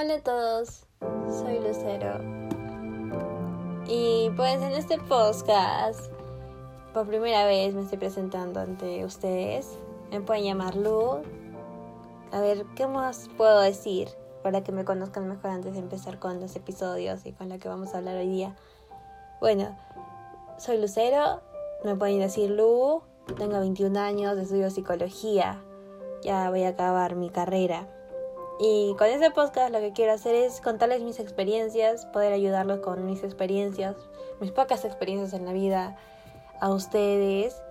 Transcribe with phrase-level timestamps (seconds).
[0.00, 2.20] Hola a todos, soy Lucero.
[3.88, 6.12] Y pues en este podcast,
[6.94, 9.76] por primera vez me estoy presentando ante ustedes.
[10.12, 11.22] Me pueden llamar Lu.
[12.30, 14.08] A ver, ¿qué más puedo decir
[14.44, 17.68] para que me conozcan mejor antes de empezar con los episodios y con lo que
[17.68, 18.54] vamos a hablar hoy día?
[19.40, 19.76] Bueno,
[20.58, 21.40] soy Lucero,
[21.82, 23.02] me pueden decir Lu,
[23.36, 25.60] tengo 21 años, estudio psicología,
[26.22, 27.88] ya voy a acabar mi carrera.
[28.60, 33.06] Y con este podcast lo que quiero hacer es contarles mis experiencias, poder ayudarlos con
[33.06, 33.94] mis experiencias,
[34.40, 35.96] mis pocas experiencias en la vida
[36.60, 37.62] a ustedes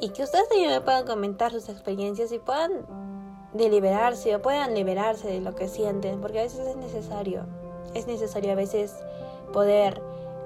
[0.00, 2.86] y que ustedes también me puedan comentar sus experiencias y puedan
[3.54, 7.46] deliberarse o puedan liberarse de lo que sienten, porque a veces es necesario.
[7.94, 8.94] Es necesario a veces
[9.52, 10.00] poder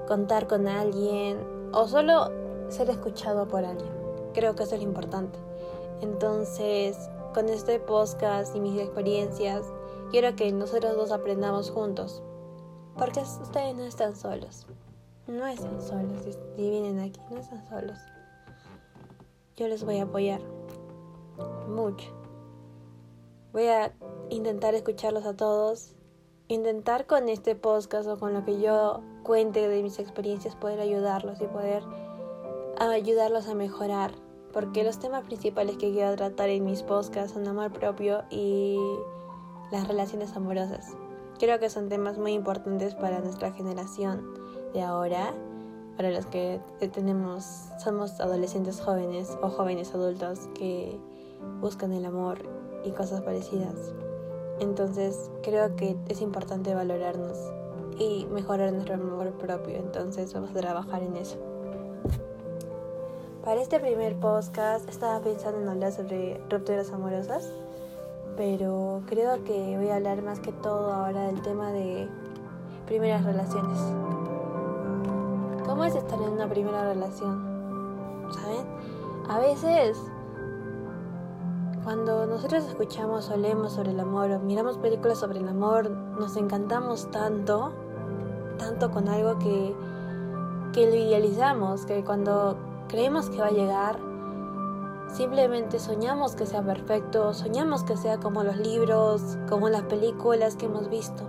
[0.07, 1.37] contar con alguien
[1.73, 2.31] o solo
[2.69, 3.91] ser escuchado por alguien.
[4.33, 5.37] Creo que eso es lo importante.
[6.01, 6.97] Entonces,
[7.33, 9.65] con este podcast y mis experiencias,
[10.11, 12.21] quiero que nosotros dos aprendamos juntos.
[12.97, 14.67] Porque ustedes no están solos.
[15.27, 16.23] No están solos
[16.55, 17.97] si vienen aquí, no están solos.
[19.55, 20.41] Yo les voy a apoyar.
[21.67, 22.09] Mucho.
[23.53, 23.93] Voy a
[24.29, 25.95] intentar escucharlos a todos.
[26.47, 31.39] Intentar con este podcast o con lo que yo cuente de mis experiencias poder ayudarlos
[31.39, 31.83] y poder
[32.77, 34.11] ayudarlos a mejorar.
[34.51, 38.77] Porque los temas principales que quiero tratar en mis podcasts son amor propio y
[39.71, 40.95] las relaciones amorosas.
[41.39, 44.23] Creo que son temas muy importantes para nuestra generación
[44.73, 45.33] de ahora,
[45.97, 46.61] para los que
[46.93, 47.43] tenemos,
[47.83, 50.99] somos adolescentes jóvenes o jóvenes adultos que
[51.59, 52.39] buscan el amor
[52.83, 53.93] y cosas parecidas.
[54.59, 57.37] Entonces creo que es importante valorarnos
[57.97, 59.75] y mejorar nuestro amor propio.
[59.75, 61.37] Entonces vamos a trabajar en eso.
[63.43, 67.51] Para este primer podcast estaba pensando en hablar sobre rupturas amorosas
[68.41, 72.09] pero creo que voy a hablar más que todo ahora del tema de
[72.87, 73.77] primeras relaciones.
[75.63, 77.39] ¿Cómo es estar en una primera relación?
[78.31, 78.65] ¿Saben?
[79.29, 79.95] A veces,
[81.83, 86.35] cuando nosotros escuchamos o leemos sobre el amor o miramos películas sobre el amor, nos
[86.35, 87.71] encantamos tanto,
[88.57, 89.75] tanto con algo que,
[90.73, 92.57] que lo idealizamos, que cuando
[92.87, 93.99] creemos que va a llegar,
[95.13, 100.67] Simplemente soñamos que sea perfecto, soñamos que sea como los libros, como las películas que
[100.67, 101.23] hemos visto.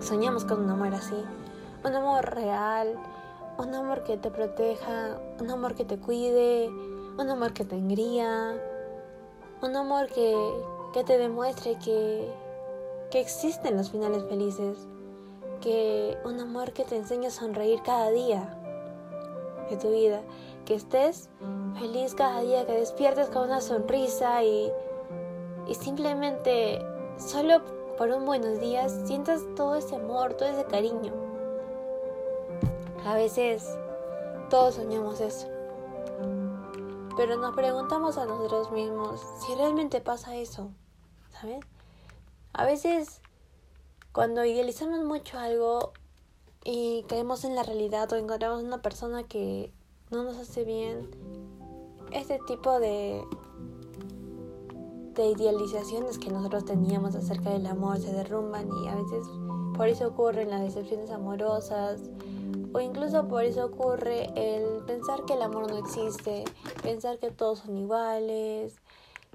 [0.00, 1.16] Soñamos con un amor así,
[1.84, 2.98] un amor real,
[3.56, 8.60] un amor que te proteja, un amor que te cuide, un amor que te engría,
[9.62, 10.34] un amor que,
[10.92, 12.28] que te demuestre que,
[13.12, 14.76] que existen los finales felices,
[15.60, 18.58] que un amor que te enseñe a sonreír cada día
[19.70, 20.22] de tu vida,
[20.64, 21.28] que estés
[21.78, 24.72] feliz cada día, que despiertes con una sonrisa y,
[25.66, 26.84] y simplemente
[27.18, 27.62] solo
[27.96, 31.12] por un buenos días sientas todo ese amor, todo ese cariño.
[33.04, 33.68] A veces
[34.50, 35.48] todos soñamos eso.
[37.16, 40.70] Pero nos preguntamos a nosotros mismos si realmente pasa eso,
[41.30, 41.60] ¿saben?
[42.52, 43.20] A veces
[44.12, 45.92] cuando idealizamos mucho algo
[46.64, 49.72] y caemos en la realidad o encontramos una persona que
[50.14, 51.10] no nos hace bien,
[52.12, 53.24] este tipo de,
[55.14, 59.26] de idealizaciones que nosotros teníamos acerca del amor se derrumban y a veces
[59.76, 62.00] por eso ocurren las decepciones amorosas
[62.72, 66.44] o incluso por eso ocurre el pensar que el amor no existe,
[66.82, 68.76] pensar que todos son iguales,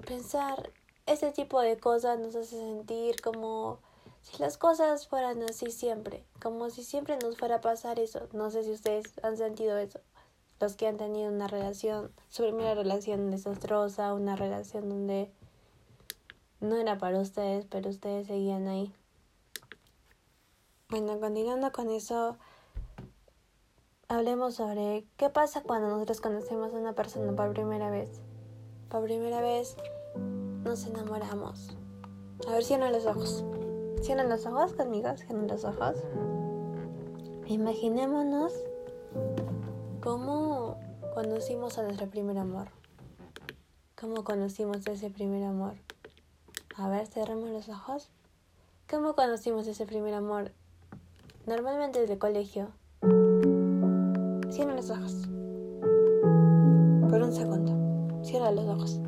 [0.06, 0.70] pensar
[1.06, 3.78] ese tipo de cosas nos hace sentir como
[4.22, 8.28] si las cosas fueran así siempre, como si siempre nos fuera a pasar eso.
[8.32, 10.00] No sé si ustedes han sentido eso
[10.60, 15.32] los que han tenido una relación, su primera relación desastrosa, una relación donde
[16.60, 18.94] no era para ustedes, pero ustedes seguían ahí.
[20.90, 22.36] Bueno, continuando con eso,
[24.08, 28.20] hablemos sobre qué pasa cuando nosotros conocemos a una persona por primera vez.
[28.90, 29.76] Por primera vez
[30.64, 31.74] nos enamoramos.
[32.46, 33.44] A ver, cierran los ojos.
[34.02, 35.96] Cierran los ojos conmigo, cierran los ojos.
[37.46, 38.52] Imaginémonos
[40.02, 40.78] ¿Cómo
[41.14, 42.68] conocimos a nuestro primer amor?
[44.00, 45.74] ¿Cómo conocimos ese primer amor?
[46.74, 48.08] A ver, cerramos los ojos.
[48.88, 50.52] ¿Cómo conocimos ese primer amor?
[51.46, 52.68] Normalmente desde el colegio.
[54.48, 55.28] Cierra los ojos.
[57.10, 58.24] Por un segundo.
[58.24, 58.98] Cierra los ojos.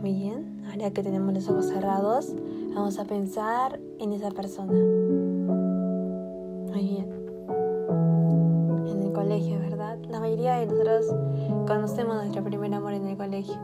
[0.00, 0.64] Muy bien.
[0.70, 2.36] Ahora que tenemos los ojos cerrados,
[2.72, 4.72] vamos a pensar en esa persona.
[6.72, 7.15] Muy bien
[10.08, 11.06] La mayoría de nosotros
[11.66, 13.56] conocemos nuestro primer amor en el colegio.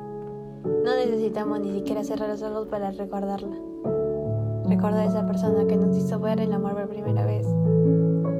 [0.65, 3.57] No necesitamos ni siquiera cerrar los ojos para recordarla.
[4.65, 7.47] recordar a esa persona que nos hizo ver el amor por primera vez.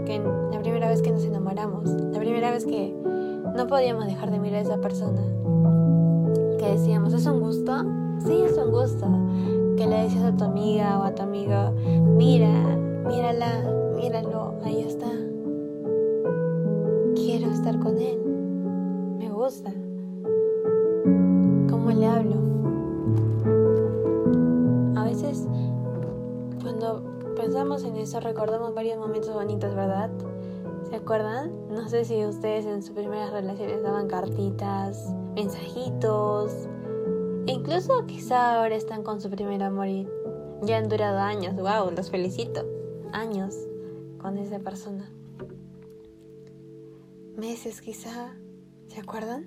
[0.05, 0.21] Que
[0.51, 2.93] la primera vez que nos enamoramos, la primera vez que
[3.55, 5.23] no podíamos dejar de mirar a esa persona.
[6.59, 7.73] Que decíamos, ¿es un gusto?
[8.27, 9.07] Sí, es un gusto.
[9.77, 11.71] Que le decías a tu amiga o a tu amigo,
[12.17, 12.77] mira,
[13.07, 13.63] mírala,
[13.95, 15.07] míralo, ahí está.
[21.69, 22.37] ¿Cómo le hablo?
[24.97, 25.47] A veces,
[26.63, 27.03] cuando
[27.37, 30.11] pensamos en eso, recordamos varios momentos bonitos, ¿verdad?
[30.89, 31.53] ¿Se acuerdan?
[31.69, 36.69] No sé si ustedes en sus primeras relaciones daban cartitas, mensajitos.
[37.47, 40.09] Incluso quizá ahora están con su primer amor y
[40.63, 41.57] ya han durado años.
[41.57, 41.91] ¡Wow!
[41.95, 42.65] Los felicito.
[43.13, 43.55] Años
[44.19, 45.11] con esa persona.
[47.37, 48.35] Meses quizá.
[48.93, 49.47] ¿Se acuerdan?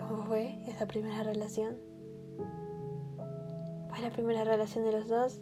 [0.00, 1.76] ¿Cómo fue esa primera relación?
[3.88, 5.40] ¿Fue la primera relación de los dos?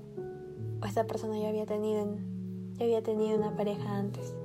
[0.82, 2.18] ¿O esta persona ya había tenido,
[2.74, 4.36] ya había tenido una pareja antes?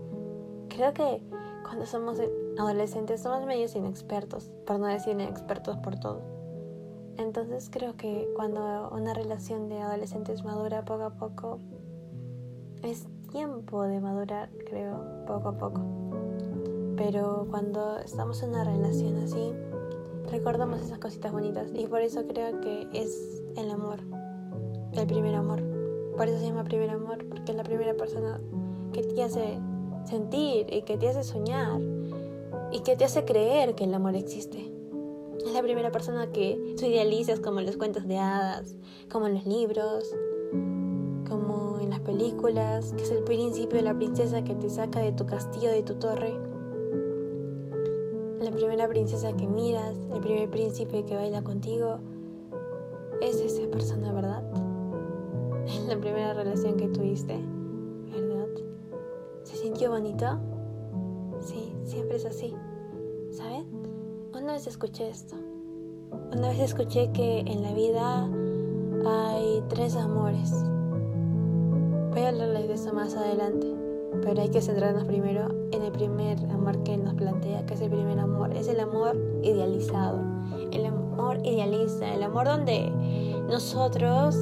[0.70, 1.22] Creo que
[1.64, 2.18] cuando somos
[2.58, 6.22] adolescentes somos medios inexpertos, por no decir inexpertos por todo.
[7.18, 11.60] Entonces creo que cuando una relación de adolescentes madura poco a poco,
[12.84, 16.09] es tiempo de madurar, creo, poco a poco.
[17.00, 19.54] Pero cuando estamos en una relación así,
[20.30, 24.02] recordamos esas cositas bonitas y por eso creo que es el amor,
[24.92, 25.64] el primer amor.
[26.18, 28.42] Por eso se llama primer amor, porque es la primera persona
[28.92, 29.62] que te hace
[30.04, 31.80] sentir y que te hace soñar
[32.74, 34.70] y que te hace creer que el amor existe.
[35.38, 38.76] Es la primera persona que tú idealizas como en los cuentos de hadas,
[39.10, 40.04] como en los libros,
[41.30, 45.14] como en las películas, que es el príncipe o la princesa que te saca de
[45.14, 46.49] tu castillo, de tu torre.
[48.50, 52.00] La primera princesa que miras, el primer príncipe que baila contigo,
[53.22, 54.42] es esa persona, ¿verdad?
[55.88, 57.40] La primera relación que tuviste.
[59.44, 60.26] ¿Se sintió bonito?
[61.42, 62.56] Sí, siempre es así.
[63.30, 63.68] ¿Saben?
[64.34, 65.36] Una vez escuché esto.
[66.36, 68.28] Una vez escuché que en la vida
[69.06, 70.52] hay tres amores.
[72.12, 73.68] Voy a hablarles de eso más adelante,
[74.22, 77.90] pero hay que centrarnos primero en el primer amor que nos plantea, que es el
[77.90, 78.54] primer amor.
[78.54, 80.20] Es el amor idealizado.
[80.72, 82.90] El amor idealista, el amor donde
[83.50, 84.36] nosotros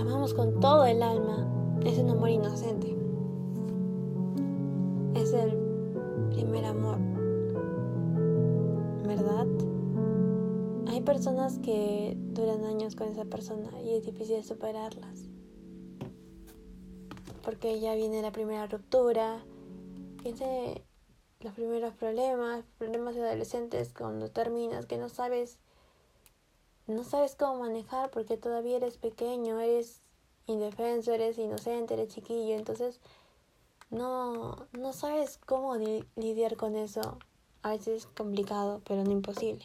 [0.00, 1.48] amamos con todo el alma.
[1.84, 3.02] Es un amor inocente
[5.14, 5.56] es el
[6.30, 6.98] primer amor,
[9.06, 9.46] ¿verdad?
[10.88, 15.31] Hay personas que duran años con esa persona y es difícil superarlas.
[17.42, 19.44] Porque ya viene la primera ruptura,
[20.22, 20.82] viene
[21.40, 25.58] los primeros problemas, problemas de adolescentes cuando terminas que no sabes
[26.86, 30.02] no sabes cómo manejar porque todavía eres pequeño, eres
[30.46, 33.00] indefenso, eres inocente, eres chiquillo, entonces
[33.90, 37.18] no, no sabes cómo lidiar con eso.
[37.62, 39.64] A veces es complicado, pero no imposible.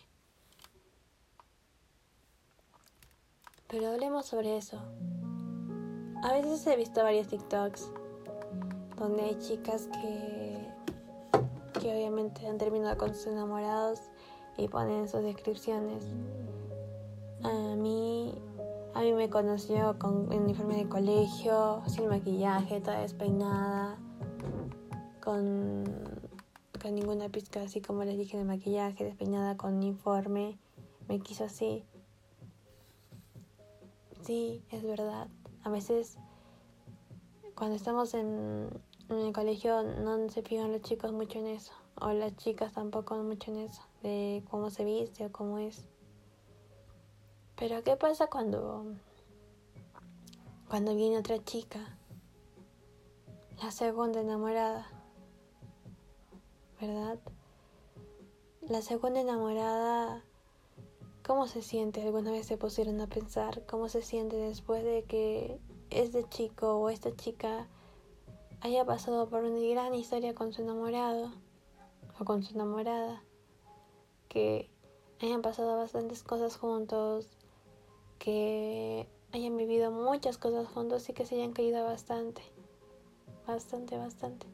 [3.68, 4.79] Pero hablemos sobre eso.
[6.23, 7.91] A veces he visto varios TikToks
[8.97, 10.57] donde hay chicas que,
[11.79, 14.01] que obviamente han terminado con sus enamorados
[14.57, 16.03] y ponen sus descripciones.
[17.43, 18.33] A mí,
[18.95, 23.97] a mí me conoció con uniforme de colegio, sin maquillaje, toda despeinada
[25.24, 25.83] con,
[26.81, 30.57] con ninguna pizca, así como les dije, de maquillaje, despeinada con uniforme.
[31.07, 31.83] Me quiso así.
[34.24, 35.27] Sí, es verdad.
[35.67, 36.17] A veces,
[37.53, 38.69] cuando estamos en,
[39.09, 41.74] el colegio, no se fijan los chicos mucho en eso.
[42.00, 43.81] O las chicas tampoco mucho en eso.
[44.01, 45.86] De cómo se viste o cómo es.
[47.57, 48.86] Pero ¿qué pasa cuando
[50.69, 51.97] cuando viene otra chica?
[53.62, 54.88] La segunda enamorada.
[56.79, 57.19] ¿verdad?
[58.62, 60.24] La segunda enamorada,
[61.27, 62.01] ¿cómo se siente?
[62.01, 66.89] ¿Alguna vez se pusieron a pensar cómo se siente después de que este chico o
[66.89, 67.67] esta chica
[68.62, 71.34] haya pasado por una gran historia con su enamorado
[72.17, 73.22] o con su enamorada?
[74.29, 74.72] Que
[75.22, 77.27] hayan pasado bastantes cosas juntos,
[78.19, 82.41] que hayan vivido muchas cosas juntos y que se hayan querido bastante,
[83.46, 84.48] bastante, bastante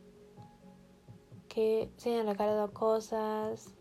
[1.53, 3.75] que se hayan regalado cosas,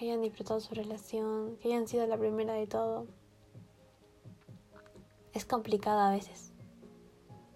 [0.00, 3.06] que hayan disfrutado su relación, que hayan sido la primera de todo.
[5.34, 6.54] Es complicado a veces,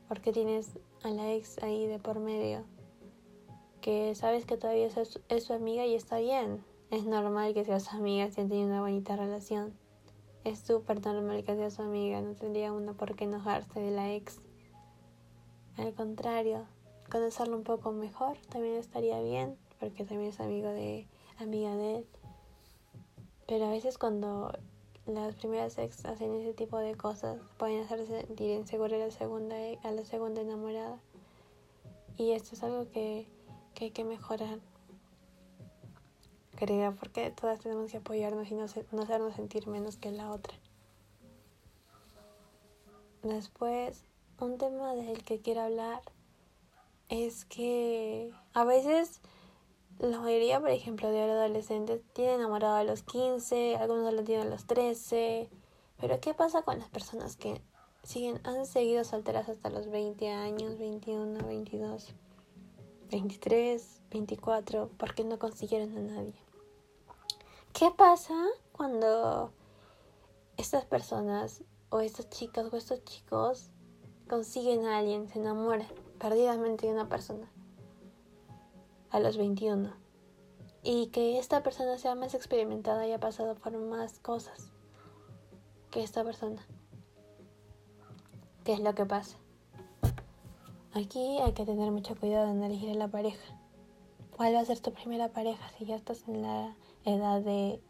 [0.08, 0.68] porque tienes
[1.02, 2.66] a la ex ahí de por medio,
[3.80, 6.62] que sabes que todavía es, su amiga y está bien.
[6.90, 9.72] Es normal que seas amiga si han tenido una bonita relación.
[10.44, 14.12] es súper normal que sea su amiga, no tendría uno por qué enojarse de la
[14.12, 14.42] ex.
[15.78, 16.66] Al contrario,
[17.10, 21.08] conocerlo un poco mejor también estaría bien, porque también es amigo de
[21.38, 22.06] amiga de él.
[23.46, 24.52] Pero a veces cuando
[25.06, 29.56] las primeras ex hacen ese tipo de cosas, pueden hacerse sentir insegura a la segunda,
[29.82, 30.98] a la segunda enamorada.
[32.16, 33.26] Y esto es algo que,
[33.74, 34.60] que hay que mejorar.
[36.56, 40.54] Creo, porque todas tenemos que apoyarnos y no, no hacernos sentir menos que la otra.
[43.22, 44.04] Después,
[44.38, 46.00] un tema del que quiero hablar
[47.08, 49.20] es que a veces
[49.98, 54.50] la mayoría, por ejemplo, de adolescentes tienen enamorado a los 15, algunos lo tienen a
[54.50, 55.48] los 13.
[56.00, 57.62] Pero ¿qué pasa con las personas que
[58.02, 62.08] siguen, han seguido solteras hasta los 20 años, 21, 22,
[63.10, 66.34] 23, 24, porque no consiguieron a nadie?
[67.72, 68.34] ¿Qué pasa
[68.72, 69.52] cuando
[70.56, 73.70] estas personas o estas chicas o estos chicos
[74.28, 75.86] consiguen a alguien, se enamoran
[76.18, 77.50] perdidamente de una persona?
[79.14, 79.92] A los 21
[80.82, 84.72] y que esta persona sea más experimentada y haya pasado por más cosas
[85.92, 86.66] que esta persona.
[88.64, 89.36] ¿Qué es lo que pasa?
[90.94, 93.56] Aquí hay que tener mucho cuidado en elegir a la pareja.
[94.36, 95.64] ¿Cuál va a ser tu primera pareja?
[95.78, 97.80] Si ya estás en la edad de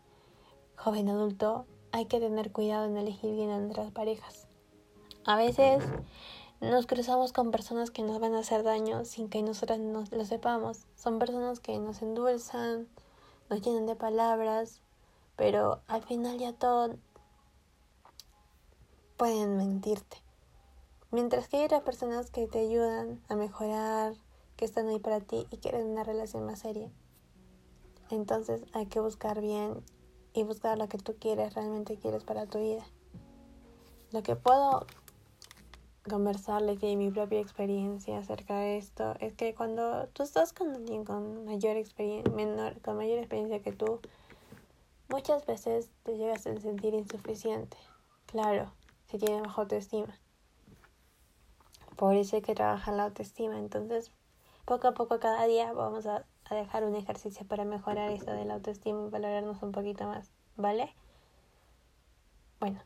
[0.77, 4.47] joven adulto, hay que tener cuidado en elegir bien entre las parejas.
[5.25, 5.83] A veces
[6.61, 10.25] nos cruzamos con personas que nos van a hacer daño sin que nosotras nos lo
[10.25, 10.87] sepamos.
[10.97, 12.89] Son personas que nos endulzan,
[13.51, 14.81] nos llenan de palabras,
[15.37, 16.97] pero al final ya todo
[19.17, 20.19] pueden mentirte.
[21.11, 24.15] Mientras que hay otras personas que te ayudan a mejorar,
[24.57, 26.91] que están ahí para ti y quieren una relación más seria.
[28.11, 29.83] Entonces hay que buscar bien
[30.33, 32.85] y buscar lo que tú quieres, realmente quieres para tu vida.
[34.11, 34.87] Lo que puedo
[36.09, 41.05] conversarles de mi propia experiencia acerca de esto es que cuando tú estás con alguien
[41.05, 44.01] con mayor experiencia, menor, con mayor experiencia que tú,
[45.09, 47.77] muchas veces te llegas a sentir insuficiente.
[48.27, 48.73] Claro,
[49.11, 50.19] si tienes baja autoestima.
[51.97, 53.59] Por eso hay que trabajar la autoestima.
[53.59, 54.11] Entonces,
[54.65, 58.45] poco a poco, cada día vamos a, a dejar un ejercicio para mejorar eso de
[58.45, 60.33] la autoestima y valorarnos un poquito más.
[60.57, 60.95] ¿Vale?
[62.61, 62.81] Bueno,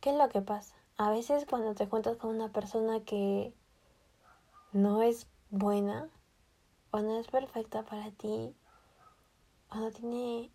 [0.00, 0.81] ¿qué es lo que pasa?
[0.96, 3.54] A veces cuando te cuentas con una persona que
[4.72, 6.08] no es buena
[6.90, 8.54] o no es perfecta para ti
[9.70, 10.50] o no tiene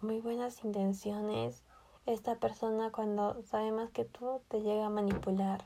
[0.00, 1.62] muy buenas intenciones,
[2.06, 5.64] esta persona cuando sabe más que tú te llega a manipular.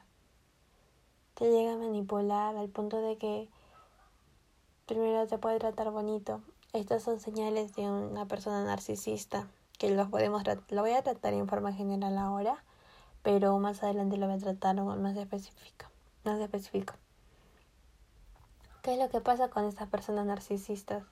[1.35, 3.49] Te llega a manipular al punto de que
[4.87, 6.43] primero te puede tratar bonito.
[6.73, 11.49] Estas son señales de una persona narcisista que los podemos lo voy a tratar en
[11.49, 12.63] forma general ahora
[13.23, 15.87] pero más adelante lo voy a tratar más específico,
[16.25, 16.95] más específico.
[18.83, 21.05] ¿Qué es lo que pasa con estas personas narcisistas?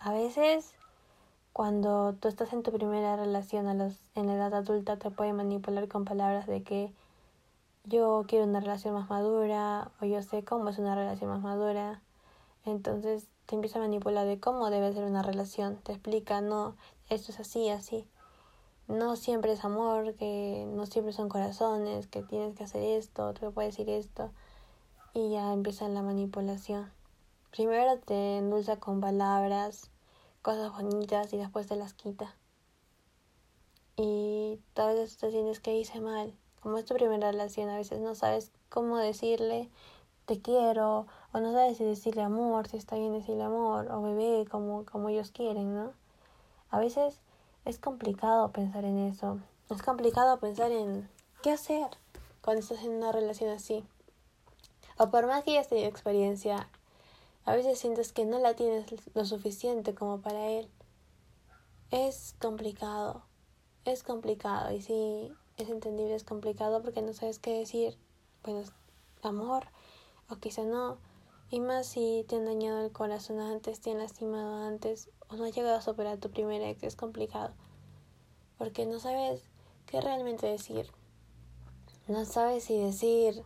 [0.00, 0.74] A veces,
[1.52, 5.32] cuando tú estás en tu primera relación a los, en la edad adulta, te puede
[5.32, 6.92] manipular con palabras de que
[7.84, 12.02] yo quiero una relación más madura o yo sé cómo es una relación más madura.
[12.64, 15.76] Entonces te empieza a manipular de cómo debe ser una relación.
[15.76, 16.74] Te explica, no,
[17.08, 18.06] esto es así, así
[18.88, 23.50] no siempre es amor, que no siempre son corazones, que tienes que hacer esto, te
[23.50, 24.32] puede decir esto,
[25.14, 26.90] y ya empieza la manipulación.
[27.50, 29.90] Primero te endulza con palabras,
[30.42, 32.34] cosas bonitas y después te las quita.
[33.96, 36.34] Y tal vez te sientes que hice mal.
[36.60, 39.70] Como es tu primera relación, a veces no sabes cómo decirle
[40.28, 44.46] te quiero, o no sabes si decirle amor, si está bien decirle amor, o bebé,
[44.46, 45.94] como, como ellos quieren, ¿no?
[46.68, 47.22] A veces
[47.64, 49.38] es complicado pensar en eso.
[49.70, 51.08] Es complicado pensar en
[51.42, 51.88] qué hacer
[52.40, 53.84] cuando estás en una relación así.
[54.98, 56.68] O por más que hayas tenido experiencia,
[57.44, 60.68] a veces sientes que no la tienes lo suficiente como para él.
[61.90, 63.22] Es complicado.
[63.84, 64.72] Es complicado.
[64.72, 67.96] Y sí, es entendible, es complicado porque no sabes qué decir.
[68.42, 68.72] Pues
[69.22, 69.64] amor,
[70.28, 70.98] o quizá no.
[71.50, 75.44] Y más si te han dañado el corazón antes, te han lastimado antes, o no
[75.44, 77.54] has llegado a superar tu primera ex, es complicado.
[78.58, 79.42] Porque no sabes
[79.86, 80.90] qué realmente decir.
[82.06, 83.42] No sabes si decir,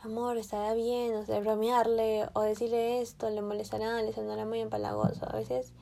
[0.00, 5.24] amor, estará bien, o sea, bromearle, o decirle esto, le molestará, le sonará muy empalagoso.
[5.28, 5.72] A veces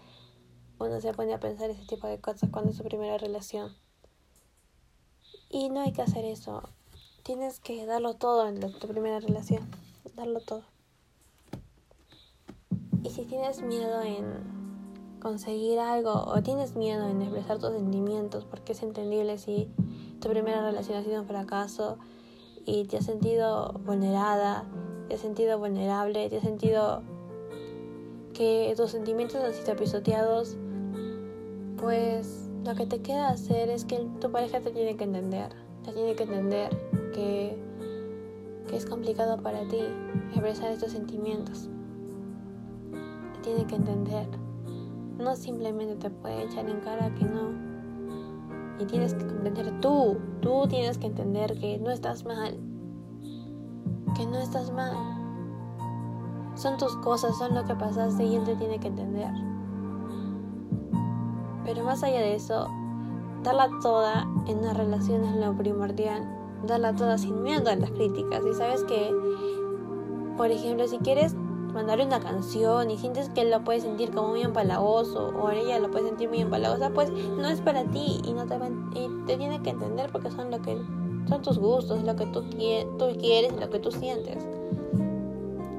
[0.78, 3.75] uno se pone a pensar ese tipo de cosas cuando es su primera relación.
[5.49, 6.62] Y no hay que hacer eso.
[7.23, 9.70] Tienes que darlo todo en tu primera relación.
[10.14, 10.64] Darlo todo.
[13.02, 14.25] Y si tienes miedo en
[15.21, 19.69] conseguir algo o tienes miedo en expresar tus sentimientos, porque es entendible si
[20.21, 21.99] tu primera relación ha sido un fracaso
[22.66, 24.64] y te has sentido vulnerada,
[25.09, 27.02] te has sentido vulnerable, te has sentido
[28.35, 30.57] que tus sentimientos han sido pisoteados,
[31.78, 35.50] pues lo que te queda hacer es que tu pareja te tiene que entender,
[35.85, 36.71] te tiene que entender
[37.14, 37.57] que,
[38.69, 39.80] que es complicado para ti
[40.33, 41.71] expresar estos sentimientos.
[43.42, 44.28] Tiene que entender.
[45.18, 47.70] No simplemente te puede echar en cara que no.
[48.78, 52.59] Y tienes que comprender tú, tú tienes que entender que no estás mal.
[54.16, 54.97] Que no estás mal.
[56.54, 59.30] Son tus cosas, son lo que pasaste y él te tiene que entender.
[61.64, 62.68] Pero más allá de eso,
[63.42, 66.23] darla toda en una relación es lo primordial.
[66.66, 68.42] Darla toda sin miedo a las críticas.
[68.44, 69.14] Y sabes que,
[70.37, 71.35] por ejemplo, si quieres
[71.73, 75.79] mandarle una canción y sientes que él lo puede sentir como muy empalagoso o ella
[75.79, 78.57] lo puede sentir muy empalagosa, pues no es para ti y no te
[78.95, 80.79] y te tiene que entender porque son lo que
[81.29, 84.45] son tus gustos, lo que tú, tú quieres, lo que tú sientes.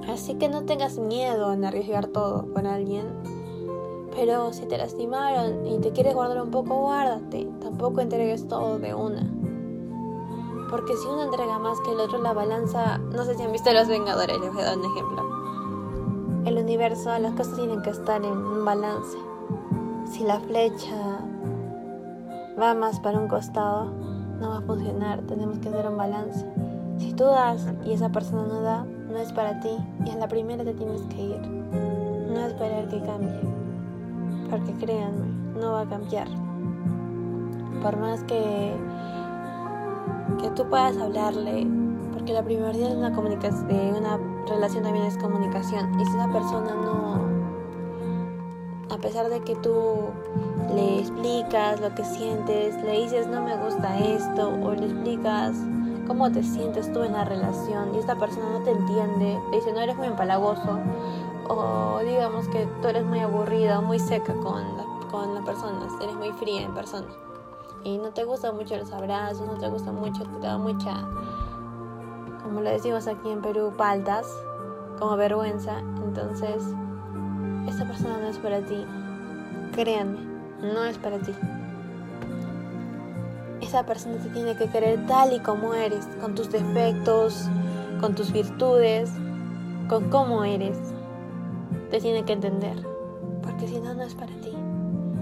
[0.07, 3.05] Así que no tengas miedo en arriesgar todo con alguien.
[4.15, 7.47] Pero si te lastimaron y te quieres guardar un poco, guárdate.
[7.61, 9.21] Tampoco entregues todo de una.
[10.69, 12.97] Porque si uno entrega más que el otro, la balanza.
[12.97, 15.40] No sé si han visto Los Vengadores, les voy a dar un ejemplo.
[16.45, 19.15] El universo, las cosas tienen que estar en un balance.
[20.05, 21.19] Si la flecha
[22.59, 23.91] va más para un costado,
[24.39, 25.21] no va a funcionar.
[25.21, 26.43] Tenemos que hacer un balance.
[26.97, 29.69] Si tú das y esa persona no da, no es para ti
[30.03, 31.41] y a la primera te tienes que ir.
[31.41, 33.41] No esperar que cambie.
[34.49, 35.27] Porque créanme,
[35.59, 36.27] no va a cambiar.
[37.83, 38.73] Por más que,
[40.41, 41.67] que tú puedas hablarle,
[42.13, 44.17] porque la primordial de una comunicación, una
[44.47, 45.99] relación también es comunicación.
[45.99, 47.21] Y si esa persona no,
[48.93, 50.09] a pesar de que tú
[50.73, 55.55] le explicas lo que sientes, le dices no me gusta esto, o le explicas
[56.07, 59.71] cómo te sientes tú en la relación y esta persona no te entiende, te dice
[59.71, 60.79] no eres muy empalagoso
[61.47, 65.87] o digamos que tú eres muy aburrida o muy seca con la, con la persona,
[66.01, 67.07] eres muy fría en persona
[67.83, 71.07] y no te gustan mucho los abrazos, no te gusta mucho, te da mucha,
[72.51, 74.27] como lo decimos aquí en Perú, paltas,
[74.99, 76.61] como vergüenza, entonces
[77.65, 78.85] esta persona no es para ti,
[79.73, 80.19] créanme,
[80.61, 81.33] no es para ti
[83.61, 87.47] esa persona te tiene que querer tal y como eres, con tus defectos,
[88.01, 89.09] con tus virtudes,
[89.87, 90.77] con cómo eres.
[91.89, 92.85] Te tiene que entender,
[93.41, 94.51] porque si no, no es para ti.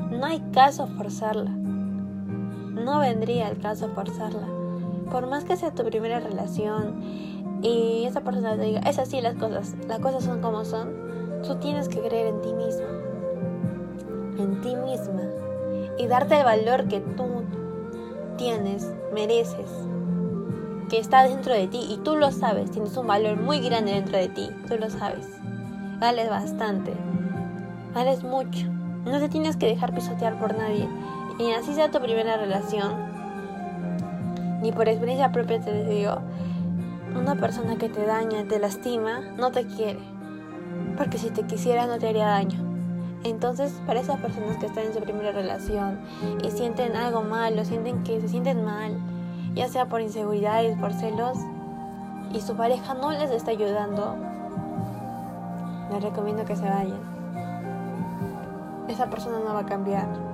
[0.10, 1.52] No hay caso forzarla.
[1.52, 4.59] No vendría el caso forzarla.
[5.12, 7.02] Por más que sea tu primera relación
[7.62, 10.94] y esa persona te diga, es así las cosas, las cosas son como son,
[11.44, 12.88] tú tienes que creer en ti mismo,
[14.38, 15.24] en ti misma
[15.98, 17.44] y darte el valor que tú
[18.38, 19.70] tienes, mereces,
[20.90, 24.18] que está dentro de ti y tú lo sabes, tienes un valor muy grande dentro
[24.18, 25.28] de ti, tú lo sabes.
[26.00, 26.94] Vales bastante,
[27.94, 28.68] vales mucho.
[29.06, 30.88] No te tienes que dejar pisotear por nadie.
[31.38, 33.09] Y así sea tu primera relación.
[34.62, 36.20] Ni por experiencia propia te digo,
[37.16, 40.00] una persona que te daña, te lastima, no te quiere.
[40.98, 42.60] Porque si te quisiera no te haría daño.
[43.24, 46.00] Entonces, para esas personas que están en su primera relación
[46.44, 48.98] y sienten algo malo, sienten que se sienten mal,
[49.56, 51.38] ya sea por inseguridades, por celos,
[52.32, 54.16] y su pareja no les está ayudando,
[55.92, 57.00] les recomiendo que se vayan.
[58.88, 60.29] Esa persona no va a cambiar.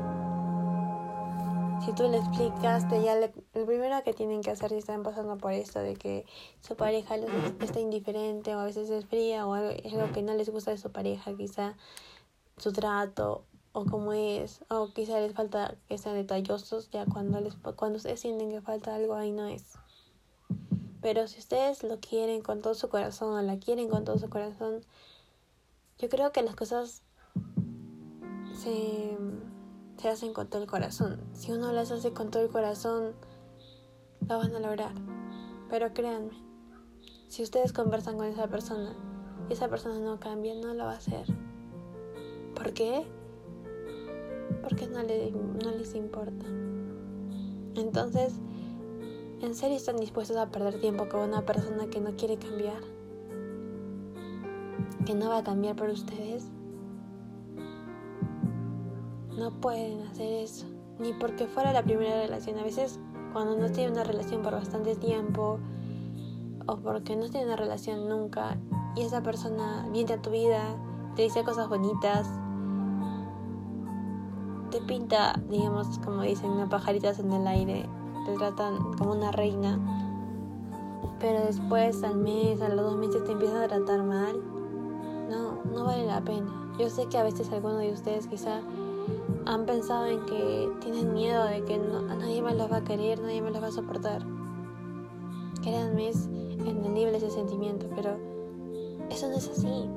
[1.84, 5.38] Si tú le explicas, ya le, lo primero que tienen que hacer si están pasando
[5.38, 6.26] por esto de que
[6.62, 7.30] su pareja les,
[7.62, 10.72] está indiferente o a veces es fría o algo, es algo que no les gusta
[10.72, 11.76] de su pareja, quizá
[12.58, 17.56] su trato o cómo es, o quizá les falta que sean detallosos, ya cuando, les,
[17.76, 19.74] cuando ustedes sienten que falta algo, ahí no es.
[21.02, 24.30] Pero si ustedes lo quieren con todo su corazón o la quieren con todo su
[24.30, 24.82] corazón,
[26.00, 27.04] yo creo que las cosas
[28.54, 29.18] se,
[29.98, 31.22] se hacen con todo el corazón.
[31.34, 33.14] Si uno las hace con todo el corazón,
[34.28, 34.94] lo van a lograr.
[35.70, 36.34] Pero créanme,
[37.28, 38.94] si ustedes conversan con esa persona
[39.50, 41.26] y esa persona no cambia, no lo va a hacer.
[42.56, 43.06] ¿Por qué?
[44.62, 46.46] Porque no, no les importa.
[47.76, 48.34] Entonces,
[49.42, 52.82] ¿en serio están dispuestos a perder tiempo con una persona que no quiere cambiar?
[55.06, 56.46] ¿Que no va a cambiar por ustedes?
[59.38, 60.66] No pueden hacer eso.
[61.00, 62.58] Ni porque fuera la primera relación.
[62.60, 63.00] A veces
[63.34, 65.60] cuando no tienen una relación por bastante tiempo
[66.68, 68.58] o porque no tienen una relación nunca
[68.96, 70.64] y esa persona viene a tu vida,
[71.16, 72.30] te dice cosas bonitas,
[74.72, 77.90] te pinta, digamos, como dicen, pajaritas en el aire,
[78.26, 79.78] te tratan como una reina,
[81.20, 84.42] pero después al mes, a los dos meses te empiezan a tratar mal,
[85.30, 86.72] no, no vale la pena.
[86.80, 88.62] Yo sé que a veces algunos de ustedes quizá
[89.46, 93.20] han pensado en que tienen miedo de que a nadie más los va a querer,
[93.22, 94.26] nadie más los va a soportar.
[95.62, 96.28] Créanme, es
[96.66, 98.18] entendible ese sentimiento, pero
[99.10, 99.90] eso no es así.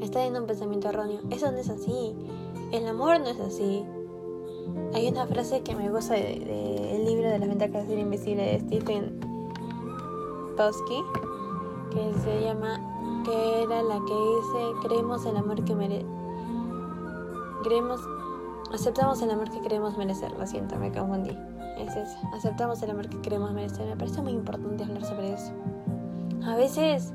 [0.00, 1.20] Está en un pensamiento erróneo.
[1.30, 2.14] Eso no es así.
[2.72, 3.84] El amor no es así.
[4.94, 8.60] Hay una frase que me gusta del de, libro de la ventajas ser invisible de
[8.60, 9.20] Stephen
[10.56, 11.02] Tosky
[11.90, 12.80] que se llama
[13.24, 16.06] que era la que dice creemos el amor que mere
[17.62, 18.00] creemos
[18.72, 21.36] aceptamos el amor que queremos merecer lo siento me confundí.
[21.78, 25.52] Es eso aceptamos el amor que queremos merecer me parece muy importante hablar sobre eso.
[26.44, 27.12] A veces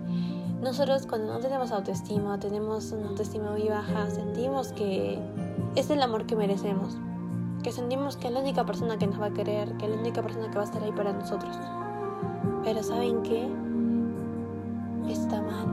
[0.61, 5.19] nosotros cuando no tenemos autoestima tenemos una autoestima muy baja sentimos que
[5.75, 6.97] es el amor que merecemos
[7.63, 9.99] que sentimos que es la única persona que nos va a querer que es la
[9.99, 11.55] única persona que va a estar ahí para nosotros.
[12.63, 13.49] Pero saben qué
[15.09, 15.67] está mal.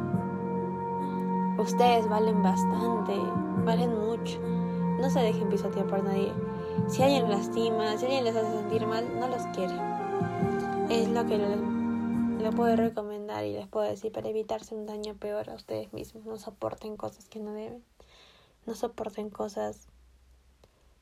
[1.59, 3.17] Ustedes valen bastante,
[3.65, 4.39] valen mucho.
[5.01, 6.33] No se dejen pisotear por nadie.
[6.89, 9.75] Si alguien lastima, si alguien les hace sentir mal, no los quiere.
[10.91, 15.51] Es lo que les, puedo recomendar y les puedo decir para evitarse un daño peor
[15.51, 16.25] a ustedes mismos.
[16.25, 17.85] No soporten cosas que no deben.
[18.67, 19.89] No soporten cosas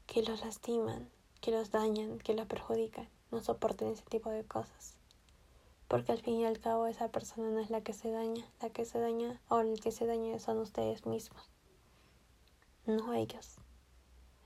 [0.06, 1.08] que los lastiman,
[1.40, 3.08] que los dañan, que los perjudican.
[3.30, 4.96] No soporten ese tipo de cosas
[5.92, 8.70] porque al fin y al cabo esa persona no es la que se daña, la
[8.70, 11.50] que se daña o el que se daña son ustedes mismos,
[12.86, 13.61] no ellos.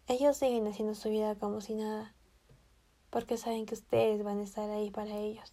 [0.08, 2.14] Ellos siguen haciendo su vida como si nada,
[3.10, 5.52] porque saben que ustedes van a estar ahí para ellos.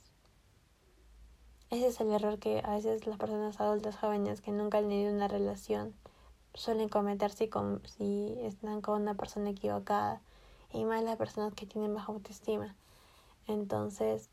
[1.72, 5.12] Ese es el error que a veces las personas adultas jóvenes que nunca han tenido
[5.12, 5.96] una relación
[6.54, 10.22] suelen cometerse si, si están con una persona equivocada
[10.72, 12.76] y más las personas que tienen baja autoestima.
[13.48, 14.30] Entonces,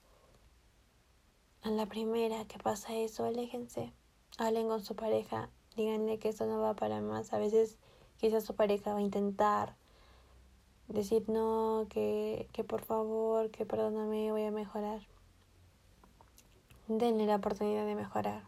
[1.63, 3.95] a la primera que pasa eso, aléjense.
[4.37, 5.49] Hablen con su pareja.
[5.77, 7.33] Díganle que eso no va para más.
[7.33, 7.79] A veces
[8.19, 9.80] quizás su pareja va a intentar
[10.91, 15.01] decir no, que, que por favor, que perdóname, voy a mejorar.
[16.89, 18.45] Denle la oportunidad de mejorar.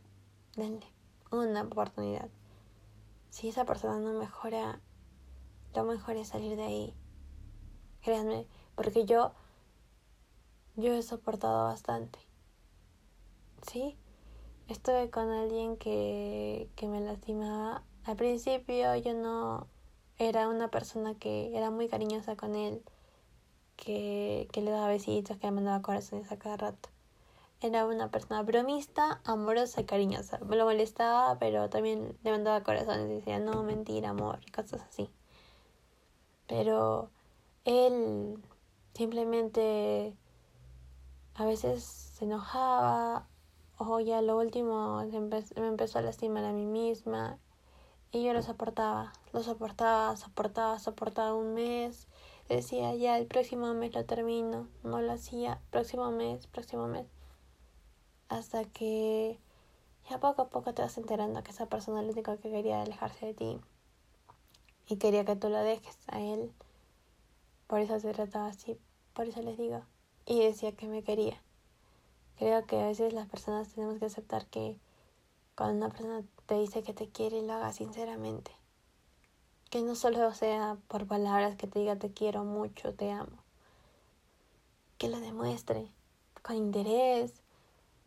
[0.56, 0.86] Denle
[1.30, 2.28] una oportunidad.
[3.30, 4.80] Si esa persona no mejora,
[5.74, 6.94] lo mejor es salir de ahí.
[8.02, 9.32] Créanme, porque yo,
[10.76, 12.18] yo he soportado bastante.
[13.66, 13.96] ¿sí?
[14.68, 17.82] Estuve con alguien que, que me lastimaba.
[18.04, 19.66] Al principio yo no
[20.18, 22.82] era una persona que era muy cariñosa con él,
[23.76, 26.88] que, que le daba besitos, que le mandaba corazones a cada rato.
[27.60, 30.38] Era una persona bromista, amorosa y cariñosa.
[30.40, 34.82] Me lo molestaba, pero también le mandaba corazones y decía, no, mentira, amor, y cosas
[34.82, 35.10] así.
[36.48, 37.10] Pero
[37.64, 38.42] él
[38.94, 40.16] simplemente
[41.34, 43.28] a veces se enojaba
[43.78, 45.02] o ya lo último
[45.56, 47.38] me empezó a lastimar a mí misma
[48.12, 52.06] y yo lo soportaba, lo soportaba, soportaba, soportaba un mes,
[52.48, 57.06] decía ya el próximo mes lo termino, no lo hacía, próximo mes, próximo mes,
[58.28, 59.40] hasta que
[60.10, 63.26] ya poco a poco te vas enterando que esa persona lo único que quería alejarse
[63.26, 63.60] de ti.
[64.88, 66.52] Y quería que tú lo dejes a él,
[67.66, 68.78] por eso se trataba así,
[69.14, 69.82] por eso les digo,
[70.26, 71.40] y decía que me quería.
[72.36, 74.76] Creo que a veces las personas tenemos que aceptar que
[75.54, 78.50] cuando una persona te dice que te quiere, lo haga sinceramente.
[79.70, 83.38] Que no solo sea por palabras que te diga te quiero mucho, te amo.
[84.98, 85.88] Que lo demuestre
[86.42, 87.32] con interés,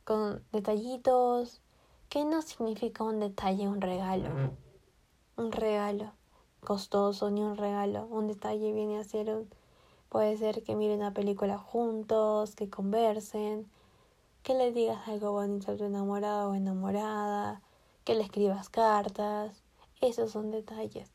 [0.04, 1.60] con detallitos.
[2.08, 4.30] Que no significa un detalle, un regalo.
[5.38, 6.12] Un regalo
[6.64, 8.06] costoso, ni un regalo.
[8.12, 9.50] Un detalle viene a ser un...
[10.10, 13.68] Puede ser que miren una película juntos, que conversen,
[14.44, 17.64] que le digas algo bonito a tu enamorado o enamorada,
[18.06, 19.64] que le escribas cartas,
[20.00, 21.10] esos son detalles.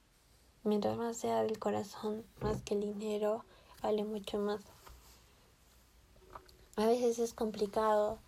[0.64, 3.44] Mientras más sea del corazón, más que el dinero,
[3.80, 4.60] vale mucho más.
[6.76, 8.18] A veces es complicado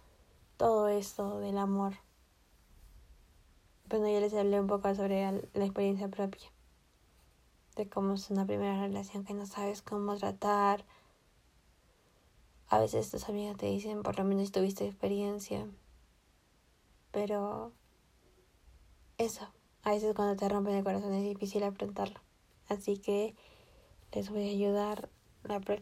[0.56, 1.94] todo esto del amor.
[3.88, 6.50] Bueno, yo les hablé un poco sobre la experiencia propia.
[7.76, 10.84] De cómo es una primera relación que no sabes cómo tratar,
[12.68, 15.66] a veces tus amigas te dicen, por lo menos tuviste experiencia.
[17.10, 17.72] Pero
[19.18, 19.48] eso,
[19.82, 22.20] a veces cuando te rompen el corazón es difícil afrontarlo.
[22.68, 23.34] Así que
[24.12, 25.08] les voy a ayudar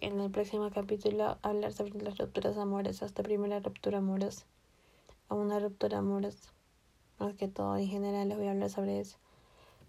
[0.00, 4.46] en el próximo capítulo a hablar sobre las rupturas amorosas, esta primera ruptura amorosa
[5.28, 6.50] o una ruptura amorosa.
[7.18, 9.18] Más que todo, en general les voy a hablar sobre eso.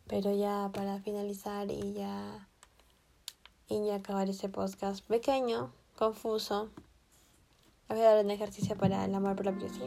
[0.07, 2.47] Pero ya para finalizar y ya
[3.69, 6.69] y ya acabar ese podcast pequeño, confuso,
[7.87, 9.83] voy a dar un ejercicio para el amor propio, ¿sí?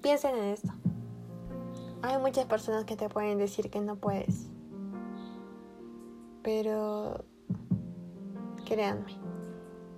[0.00, 0.79] Piensen en esto.
[2.02, 4.48] Hay muchas personas que te pueden decir que no puedes.
[6.42, 7.24] Pero
[8.64, 9.16] créanme,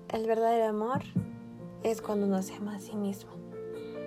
[0.09, 1.03] el verdadero amor
[1.83, 3.31] es cuando uno se ama a sí mismo.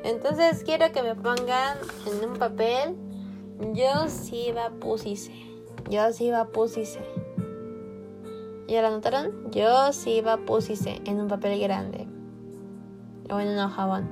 [0.04, 2.96] Entonces quiero que me pongan en un papel
[3.74, 5.32] yo sí va pusise.
[5.90, 7.00] Yo sí va pusise.
[8.68, 9.50] ¿Ya lo anotaron?
[9.52, 12.06] Yo sí va pusise en un papel grande.
[13.32, 14.10] O en un jabón.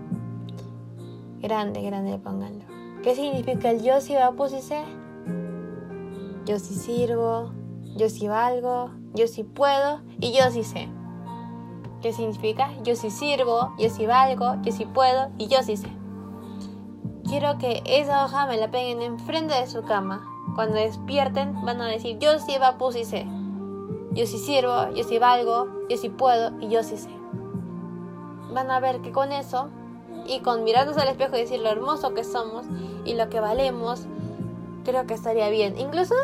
[1.42, 2.73] Grande, grande, pónganlo.
[3.04, 4.82] ¿Qué significa el yo sí va pusise?
[6.46, 7.52] Yo sí sirvo,
[7.98, 10.88] yo sí valgo, yo sí puedo y yo sí sé.
[12.02, 12.72] ¿Qué significa?
[12.84, 15.90] Yo sí sirvo, yo sí valgo, yo sí puedo y yo sí sé.
[17.28, 20.26] Quiero que esa hoja me la peguen enfrente de su cama.
[20.56, 23.28] Cuando despierten van a decir, yo sí va y sé.
[24.12, 27.10] Yo sí sirvo, yo sí valgo, yo sí puedo y yo sí sé.
[28.54, 29.68] Van a ver que con eso
[30.28, 32.66] y con mirarnos al espejo y decir lo hermoso que somos
[33.06, 34.06] y lo que valemos,
[34.84, 35.78] creo que estaría bien.
[35.78, 36.16] Incluso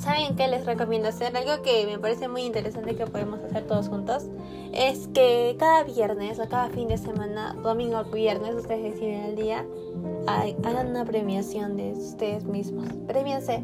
[0.00, 1.36] ¿Saben qué les recomiendo hacer?
[1.36, 4.24] Algo que me parece muy interesante que podemos hacer todos juntos
[4.72, 9.36] es que cada viernes o cada fin de semana, domingo o viernes, ustedes deciden el
[9.36, 9.66] día,
[10.26, 12.88] hagan una premiación de ustedes mismos.
[13.06, 13.62] Premiense.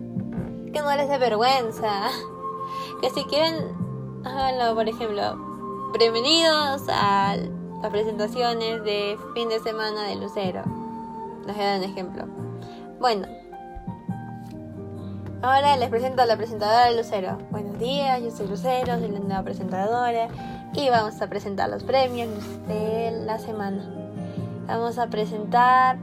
[0.74, 2.10] Que no les dé vergüenza.
[3.00, 3.54] Que si quieren,
[4.24, 5.36] háganlo, por ejemplo.
[5.98, 7.35] Bienvenidos a
[7.86, 10.62] las presentaciones de fin de semana de Lucero.
[11.46, 12.24] Les voy a dar un ejemplo.
[12.98, 13.28] Bueno,
[15.40, 17.38] Ahora les presento a la presentadora de Lucero.
[17.52, 20.26] Buenos días, yo soy Lucero, soy la nueva presentadora
[20.72, 22.30] y vamos a presentar los premios
[22.66, 23.88] de la semana.
[24.66, 25.98] Vamos a presentar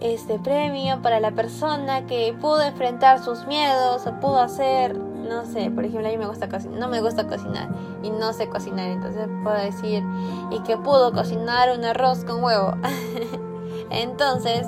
[0.00, 4.96] este premio para la persona que pudo enfrentar sus miedos o pudo hacer,
[5.30, 7.68] no sé, por ejemplo, a mí me gusta cocinar, no me gusta cocinar
[8.02, 10.02] y no sé cocinar, entonces puedo decir
[10.50, 12.74] y que pudo cocinar un arroz con huevo.
[13.90, 14.66] entonces,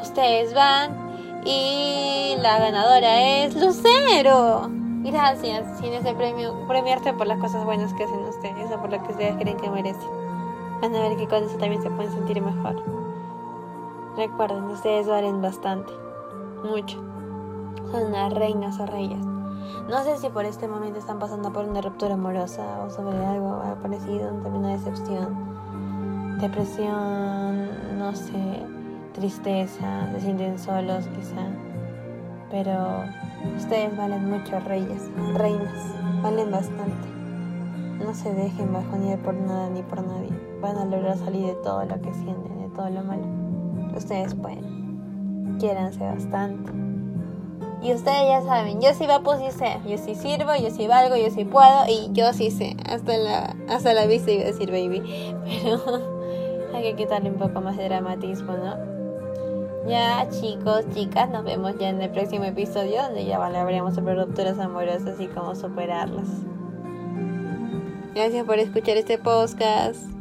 [0.00, 1.10] ustedes van
[1.44, 4.70] y la ganadora es Lucero.
[5.02, 5.78] Gracias.
[5.80, 9.12] Sin ese premio, premiarte por las cosas buenas que hacen ustedes o por lo que
[9.12, 10.10] ustedes creen que merecen.
[10.80, 12.80] Van a ver que con eso también se pueden sentir mejor.
[14.16, 15.92] Recuerden, ustedes valen bastante.
[16.62, 16.98] Mucho.
[17.90, 19.39] Son unas reinas o reyes.
[19.88, 23.62] No sé si por este momento están pasando por una ruptura amorosa o sobre algo
[23.82, 28.64] parecido, también una decepción, depresión, no sé
[29.12, 31.46] tristeza, se sienten solos quizá.
[32.50, 33.04] Pero
[33.56, 37.08] ustedes valen mucho, reyes, reinas, valen bastante.
[38.04, 40.30] No se dejen bajonear por nada ni por nadie.
[40.60, 43.26] Van a lograr salir de todo lo que sienten, de todo lo malo.
[43.96, 45.58] Ustedes pueden.
[45.58, 46.79] Quiéranse bastante.
[47.82, 50.86] Y ustedes ya saben, yo sí va pues sí sé, yo sí sirvo, yo sí
[50.86, 52.76] valgo, yo sí puedo y yo sí sé.
[52.86, 55.00] Hasta la, hasta la vista iba a decir baby.
[55.44, 55.80] Pero
[56.74, 58.90] hay que quitarle un poco más de dramatismo, ¿no?
[59.88, 64.58] Ya chicos, chicas, nos vemos ya en el próximo episodio donde ya hablaremos sobre rupturas
[64.58, 66.28] amorosas y cómo superarlas.
[68.14, 70.19] Gracias por escuchar este podcast.